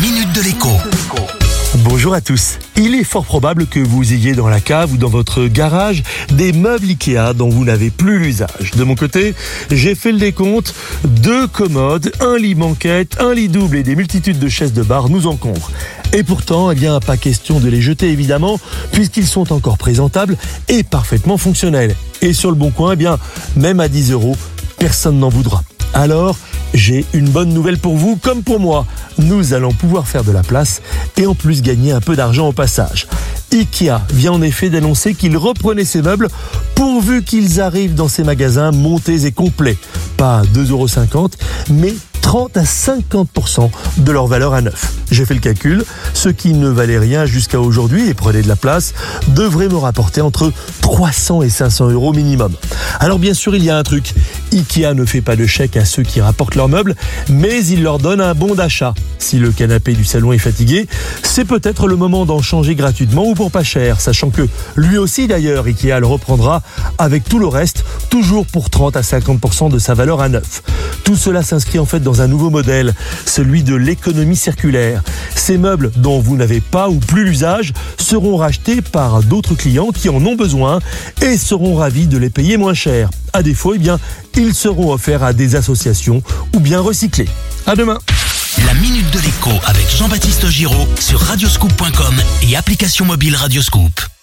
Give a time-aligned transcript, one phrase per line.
[0.00, 0.68] minute de l'écho.
[1.78, 2.58] Bonjour à tous.
[2.76, 6.52] Il est fort probable que vous ayez dans la cave ou dans votre garage des
[6.52, 8.70] meubles Ikea dont vous n'avez plus l'usage.
[8.76, 9.34] De mon côté,
[9.70, 10.72] j'ai fait le décompte.
[11.04, 15.08] Deux commodes, un lit banquette, un lit double et des multitudes de chaises de bar
[15.08, 15.72] nous encombrent.
[16.12, 18.60] Et pourtant, eh bien, pas question de les jeter évidemment,
[18.92, 20.36] puisqu'ils sont encore présentables
[20.68, 21.96] et parfaitement fonctionnels.
[22.22, 23.18] Et sur le bon coin, eh bien,
[23.56, 24.36] même à 10 euros,
[24.78, 25.62] personne n'en voudra.
[25.94, 26.36] Alors,
[26.74, 28.86] j'ai une bonne nouvelle pour vous comme pour moi.
[29.18, 30.82] Nous allons pouvoir faire de la place
[31.16, 33.06] et en plus gagner un peu d'argent au passage.
[33.52, 36.28] Ikea vient en effet d'annoncer qu'il reprenait ses meubles
[36.74, 39.78] pourvu qu'ils arrivent dans ses magasins montés et complets.
[40.16, 41.32] Pas 2,50€,
[41.70, 41.94] mais
[42.28, 44.92] 30 à 50% de leur valeur à neuf.
[45.10, 45.82] J'ai fait le calcul,
[46.12, 48.92] ce qui ne valait rien jusqu'à aujourd'hui et prenait de la place
[49.28, 50.52] devrait me rapporter entre
[50.82, 52.52] 300 et 500 euros minimum.
[53.00, 54.12] Alors bien sûr, il y a un truc.
[54.52, 56.96] Ikea ne fait pas de chèque à ceux qui rapportent leurs meubles,
[57.30, 58.92] mais il leur donne un bon d'achat.
[59.18, 60.86] Si le canapé du salon est fatigué,
[61.22, 65.28] c'est peut-être le moment d'en changer gratuitement ou pour pas cher, sachant que lui aussi
[65.28, 66.60] d'ailleurs, Ikea le reprendra
[66.98, 70.62] avec tout le reste, toujours pour 30 à 50% de sa valeur à neuf.
[71.04, 72.94] Tout cela s'inscrit en fait dans un nouveau modèle,
[73.26, 75.02] celui de l'économie circulaire.
[75.34, 80.08] Ces meubles dont vous n'avez pas ou plus l'usage seront rachetés par d'autres clients qui
[80.08, 80.80] en ont besoin
[81.22, 83.10] et seront ravis de les payer moins cher.
[83.32, 83.98] À défaut, eh bien,
[84.36, 86.22] ils seront offerts à des associations
[86.54, 87.28] ou bien recyclés.
[87.66, 87.98] À demain.
[88.66, 94.17] La minute de l'écho avec Jean-Baptiste Giraud sur radioscoop.com et application mobile Radioscoop.